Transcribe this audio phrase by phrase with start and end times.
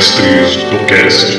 [0.00, 1.36] Mestres do Cast.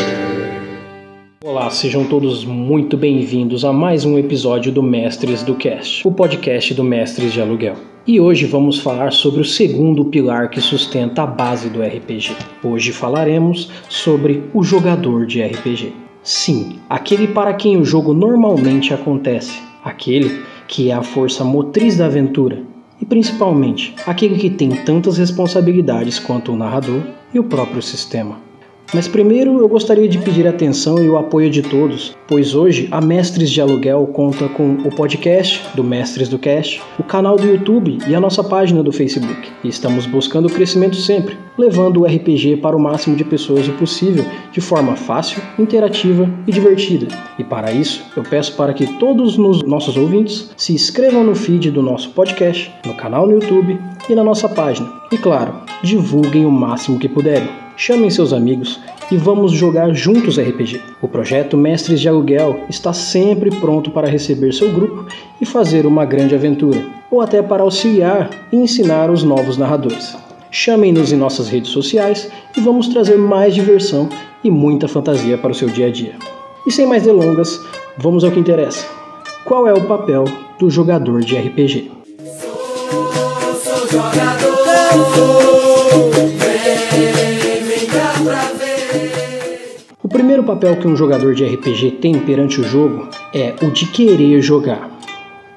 [1.43, 6.71] Olá, sejam todos muito bem-vindos a mais um episódio do Mestres do Cast, o podcast
[6.75, 7.73] do Mestres de Aluguel.
[8.05, 12.35] E hoje vamos falar sobre o segundo pilar que sustenta a base do RPG.
[12.63, 15.91] Hoje falaremos sobre o jogador de RPG.
[16.21, 22.05] Sim, aquele para quem o jogo normalmente acontece, aquele que é a força motriz da
[22.05, 22.61] aventura
[23.01, 27.01] e principalmente aquele que tem tantas responsabilidades quanto o narrador
[27.33, 28.50] e o próprio sistema.
[28.93, 32.99] Mas primeiro eu gostaria de pedir atenção e o apoio de todos, pois hoje a
[32.99, 37.99] Mestres de Aluguel conta com o podcast do Mestres do Cast, o canal do YouTube
[38.05, 39.49] e a nossa página do Facebook.
[39.63, 43.73] E estamos buscando o crescimento sempre, levando o RPG para o máximo de pessoas o
[43.73, 47.07] possível, de forma fácil, interativa e divertida.
[47.39, 51.71] E para isso, eu peço para que todos os nossos ouvintes se inscrevam no feed
[51.71, 54.91] do nosso podcast, no canal no YouTube e na nossa página.
[55.13, 57.70] E claro, divulguem o máximo que puderem.
[57.83, 58.79] Chamem seus amigos
[59.11, 60.79] e vamos jogar juntos RPG.
[61.01, 65.07] O projeto Mestres de Aluguel está sempre pronto para receber seu grupo
[65.41, 70.15] e fazer uma grande aventura, ou até para auxiliar e ensinar os novos narradores.
[70.51, 74.07] Chamem-nos em nossas redes sociais e vamos trazer mais diversão
[74.43, 76.13] e muita fantasia para o seu dia a dia.
[76.67, 77.59] E sem mais delongas,
[77.97, 78.85] vamos ao que interessa.
[79.43, 80.25] Qual é o papel
[80.59, 81.91] do jogador de RPG?
[83.89, 83.99] Sou,
[85.15, 85.70] sou
[90.03, 93.85] o primeiro papel que um jogador de RPG tem perante o jogo é o de
[93.85, 94.89] querer jogar.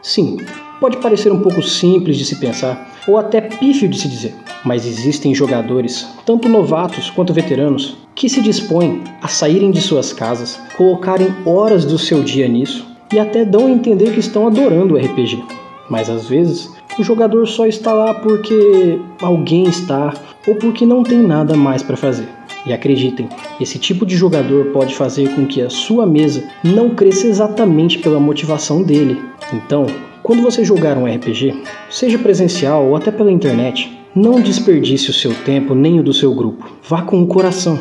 [0.02, 0.38] Sim,
[0.80, 4.34] pode parecer um pouco simples de se pensar ou até pífio de se dizer,
[4.64, 10.60] mas existem jogadores, tanto novatos quanto veteranos, que se dispõem a saírem de suas casas,
[10.76, 14.98] colocarem horas do seu dia nisso e até dão a entender que estão adorando o
[14.98, 15.42] RPG.
[15.88, 20.14] Mas às vezes o jogador só está lá porque alguém está
[20.46, 22.28] ou porque não tem nada mais para fazer.
[22.66, 23.28] E acreditem,
[23.60, 28.18] esse tipo de jogador pode fazer com que a sua mesa não cresça exatamente pela
[28.18, 29.20] motivação dele.
[29.52, 29.86] Então,
[30.22, 35.34] quando você jogar um RPG, seja presencial ou até pela internet, não desperdice o seu
[35.44, 36.70] tempo nem o do seu grupo.
[36.88, 37.78] Vá com o coração.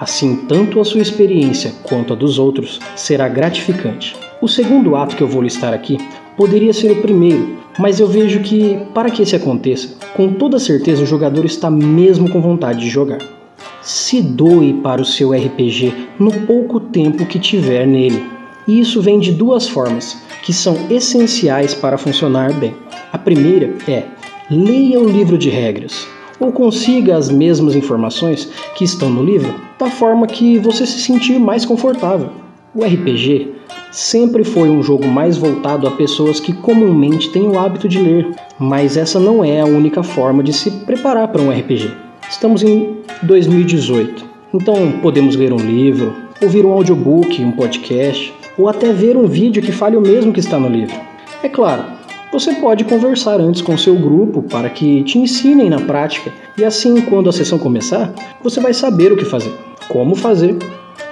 [0.00, 4.16] Assim, tanto a sua experiência quanto a dos outros será gratificante.
[4.40, 5.98] O segundo ato que eu vou listar aqui
[6.36, 11.02] poderia ser o primeiro, mas eu vejo que, para que isso aconteça, com toda certeza
[11.02, 13.41] o jogador está mesmo com vontade de jogar.
[13.82, 18.24] Se doe para o seu RPG no pouco tempo que tiver nele.
[18.66, 22.74] E isso vem de duas formas, que são essenciais para funcionar bem.
[23.12, 24.04] A primeira é
[24.48, 26.06] leia o livro de regras,
[26.38, 31.40] ou consiga as mesmas informações que estão no livro da forma que você se sentir
[31.40, 32.30] mais confortável.
[32.74, 33.52] O RPG
[33.90, 38.30] sempre foi um jogo mais voltado a pessoas que comumente têm o hábito de ler,
[38.58, 41.90] mas essa não é a única forma de se preparar para um RPG.
[42.30, 46.12] Estamos em 2018, então podemos ler um livro,
[46.42, 50.40] ouvir um audiobook, um podcast, ou até ver um vídeo que fale o mesmo que
[50.40, 50.94] está no livro.
[51.42, 51.84] É claro,
[52.32, 57.00] você pode conversar antes com seu grupo para que te ensinem na prática, e assim,
[57.02, 58.12] quando a sessão começar,
[58.42, 59.52] você vai saber o que fazer,
[59.88, 60.56] como fazer,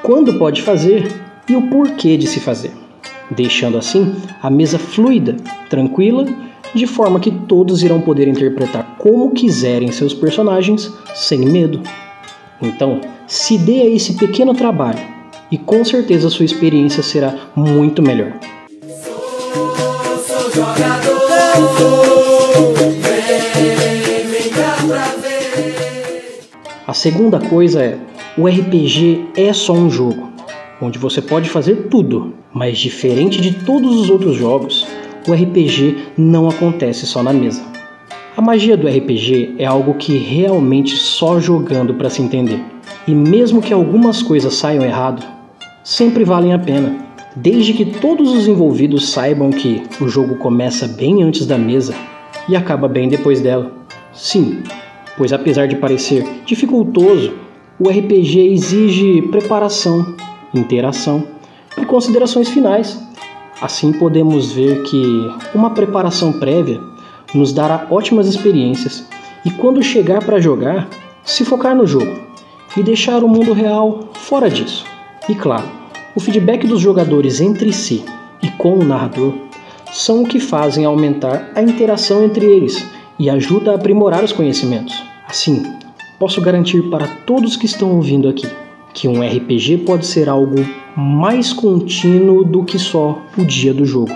[0.03, 1.13] quando pode fazer
[1.49, 2.73] e o porquê de se fazer,
[3.31, 5.37] deixando assim a mesa fluida,
[5.69, 6.27] tranquila,
[6.75, 11.81] de forma que todos irão poder interpretar como quiserem seus personagens sem medo.
[12.61, 15.01] Então, se dê a esse pequeno trabalho
[15.51, 18.33] e com certeza sua experiência será muito melhor.
[26.87, 27.99] A segunda coisa é:
[28.37, 30.31] o RPG é só um jogo
[30.81, 34.87] onde você pode fazer tudo, mas diferente de todos os outros jogos,
[35.29, 37.63] o RPG não acontece só na mesa.
[38.37, 42.63] A magia do RPG é algo que realmente só jogando para se entender.
[43.07, 45.27] E mesmo que algumas coisas saiam errado,
[45.83, 46.97] sempre valem a pena,
[47.37, 51.95] desde que todos os envolvidos saibam que o jogo começa bem antes da mesa
[52.49, 53.73] e acaba bem depois dela.
[54.13, 54.63] Sim,
[55.17, 57.35] pois apesar de parecer dificultoso,
[57.79, 60.15] o RPG exige preparação
[60.55, 61.25] interação
[61.79, 63.01] e considerações finais.
[63.61, 66.81] Assim podemos ver que uma preparação prévia
[67.35, 69.07] nos dará ótimas experiências
[69.45, 70.89] e quando chegar para jogar,
[71.23, 72.19] se focar no jogo
[72.75, 74.87] e deixar o mundo real fora disso.
[75.29, 75.69] E claro,
[76.17, 78.03] o feedback dos jogadores entre si
[78.43, 79.35] e com o narrador
[79.93, 82.83] são o que fazem aumentar a interação entre eles
[83.19, 85.03] e ajuda a aprimorar os conhecimentos.
[85.29, 85.63] Assim,
[86.19, 88.49] posso garantir para todos que estão ouvindo aqui
[88.95, 90.65] que um RPG pode ser algo
[90.97, 94.13] mais contínuo do que só o dia do jogo,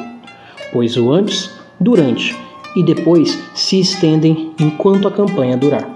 [0.72, 1.50] pois o antes,
[1.80, 2.36] durante
[2.76, 5.88] e depois se estendem enquanto a campanha durar.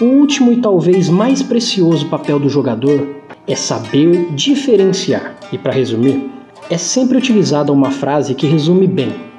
[0.00, 3.06] O último e talvez mais precioso papel do jogador
[3.46, 5.36] é saber diferenciar.
[5.52, 6.30] E para resumir,
[6.70, 9.29] é sempre utilizada uma frase que resume bem: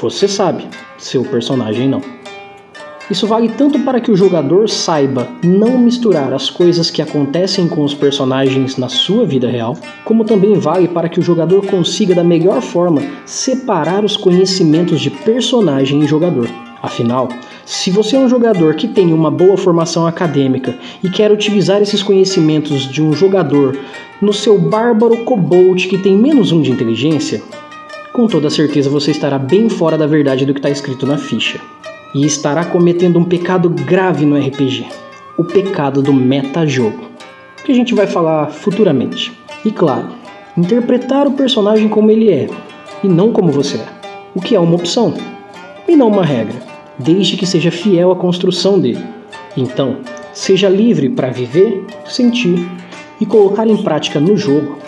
[0.00, 0.66] Você sabe,
[0.96, 2.00] seu personagem não.
[3.10, 7.84] Isso vale tanto para que o jogador saiba não misturar as coisas que acontecem com
[7.84, 12.24] os personagens na sua vida real, como também vale para que o jogador consiga da
[12.24, 16.48] melhor forma separar os conhecimentos de personagem e jogador.
[16.82, 17.28] Afinal,
[17.66, 22.02] se você é um jogador que tem uma boa formação acadêmica e quer utilizar esses
[22.02, 23.78] conhecimentos de um jogador
[24.22, 27.42] no seu bárbaro kobold que tem menos um de inteligência,
[28.12, 31.60] com toda certeza você estará bem fora da verdade do que está escrito na ficha.
[32.14, 34.86] E estará cometendo um pecado grave no RPG:
[35.38, 37.08] o pecado do metajogo,
[37.64, 39.32] que a gente vai falar futuramente.
[39.64, 40.08] E claro,
[40.56, 42.48] interpretar o personagem como ele é
[43.04, 43.86] e não como você é,
[44.34, 45.14] o que é uma opção
[45.88, 49.04] e não uma regra desde que seja fiel à construção dele.
[49.56, 49.98] Então,
[50.32, 52.68] seja livre para viver, sentir
[53.20, 54.78] e colocar em prática no jogo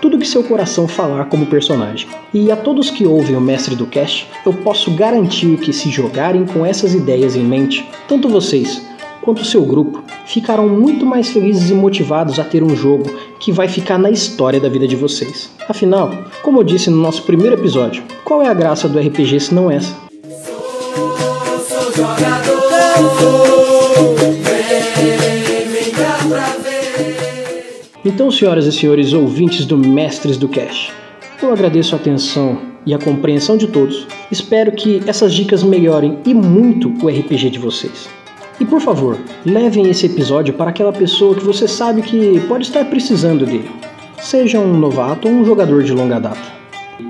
[0.00, 2.08] tudo que seu coração falar como personagem.
[2.32, 6.44] E a todos que ouvem o Mestre do Cast, eu posso garantir que se jogarem
[6.44, 8.88] com essas ideias em mente, tanto vocês
[9.22, 13.04] quanto seu grupo ficarão muito mais felizes e motivados a ter um jogo
[13.38, 15.50] que vai ficar na história da vida de vocês.
[15.68, 16.10] Afinal,
[16.42, 19.70] como eu disse no nosso primeiro episódio, qual é a graça do RPG se não
[19.70, 19.94] essa?
[22.00, 23.59] jogador.
[28.04, 30.90] Então, senhoras e senhores ouvintes do Mestres do Cash,
[31.42, 34.06] eu agradeço a atenção e a compreensão de todos.
[34.30, 38.08] Espero que essas dicas melhorem e muito o RPG de vocês.
[38.58, 42.84] E por favor, levem esse episódio para aquela pessoa que você sabe que pode estar
[42.86, 43.70] precisando dele,
[44.18, 46.60] seja um novato ou um jogador de longa data.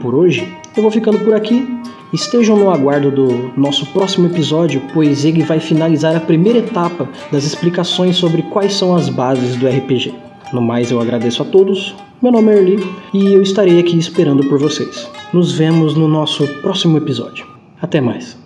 [0.02, 1.66] Por hoje, eu vou ficando por aqui
[2.12, 7.44] Estejam no aguardo do nosso próximo episódio, pois ele vai finalizar a primeira etapa das
[7.44, 10.29] explicações sobre quais são as bases do RPG.
[10.52, 11.94] No mais, eu agradeço a todos.
[12.20, 12.78] Meu nome é Erli
[13.14, 15.08] e eu estarei aqui esperando por vocês.
[15.32, 17.46] Nos vemos no nosso próximo episódio.
[17.80, 18.39] Até mais.